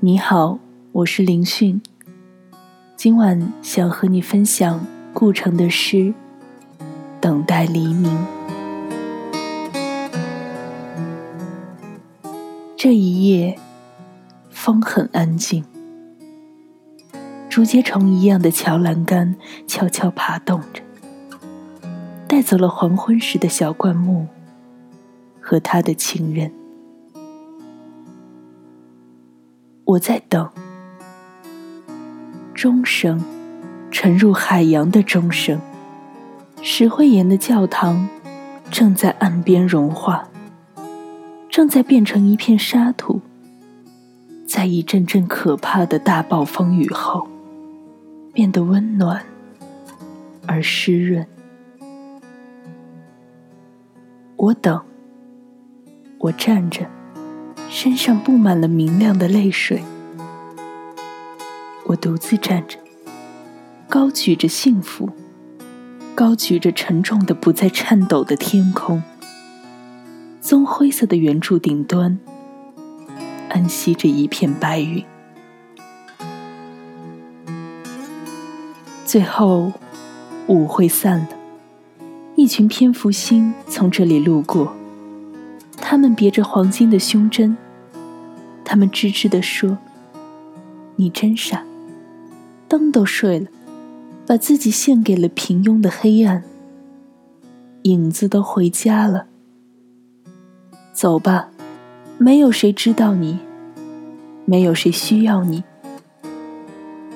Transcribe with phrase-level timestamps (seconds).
[0.00, 0.58] 你好，
[0.92, 1.80] 我是林迅。
[2.96, 5.96] 今晚想和你分享顾城的诗
[7.20, 8.10] 《等待黎明》。
[12.76, 13.58] 这一夜，
[14.50, 15.64] 风很安静，
[17.48, 19.36] 竹节虫一样的桥栏杆
[19.66, 20.82] 悄悄爬动着，
[22.26, 24.26] 带走了黄昏时的小灌木
[25.40, 26.50] 和他的情人。
[29.90, 30.48] 我在等，
[32.54, 33.20] 钟声，
[33.90, 35.60] 沉入海洋的钟声。
[36.62, 38.08] 石灰岩的教堂
[38.70, 40.28] 正在岸边融化，
[41.48, 43.20] 正在变成一片沙土，
[44.46, 47.26] 在一阵阵可怕的大暴风雨后，
[48.32, 49.24] 变得温暖
[50.46, 51.26] 而湿润。
[54.36, 54.80] 我等，
[56.18, 56.86] 我站着。
[57.70, 59.80] 身上布满了明亮的泪水，
[61.86, 62.76] 我独自站着，
[63.88, 65.08] 高举着幸福，
[66.16, 69.00] 高举着沉重的不再颤抖的天空。
[70.40, 72.18] 棕灰色的圆柱顶端，
[73.48, 75.04] 安息着一片白云。
[79.06, 79.72] 最后，
[80.48, 81.28] 舞会散了，
[82.34, 84.74] 一群蝙蝠星从这里路过。
[85.90, 87.56] 他们别着黄金的胸针，
[88.64, 89.76] 他们吱吱地说
[90.94, 91.64] ：“你真傻，
[92.68, 93.48] 灯都睡了，
[94.24, 96.44] 把自己献给了平庸的黑暗。
[97.82, 99.26] 影子都回家了，
[100.92, 101.48] 走吧，
[102.18, 103.40] 没有谁知道你，
[104.44, 105.64] 没有谁需要你。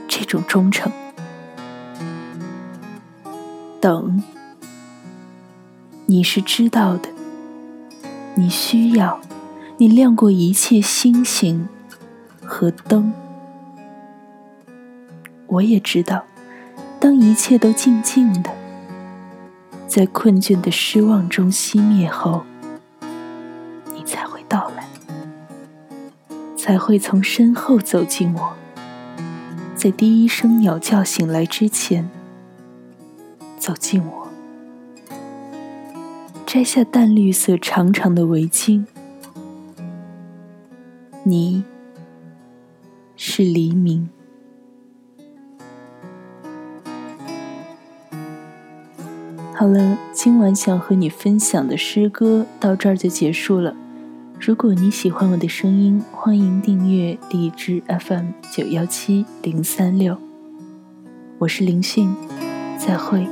[0.08, 0.90] 这种忠诚，
[3.80, 4.20] 等，
[6.06, 7.10] 你是知道的。”
[8.36, 9.20] 你需要，
[9.76, 11.68] 你亮过一切星星
[12.44, 13.12] 和灯。
[15.46, 16.24] 我也知道，
[16.98, 18.50] 当一切都静静的，
[19.86, 22.44] 在困倦的失望中熄灭后，
[23.94, 24.88] 你才会到来，
[26.56, 28.54] 才会从身后走进我，
[29.76, 32.10] 在第一声鸟叫醒来之前，
[33.58, 34.23] 走进我。
[36.54, 38.84] 摘下淡绿色长长的围巾，
[41.24, 41.64] 你
[43.16, 44.08] 是黎明。
[49.52, 53.74] 好了，今晚想和你分享的诗歌到这儿就结束了。
[54.38, 60.16] 如果你喜欢我的声音，欢迎订阅荔枝 FM 九幺七零三六。
[61.38, 62.14] 我是林讯，
[62.78, 63.26] 再会。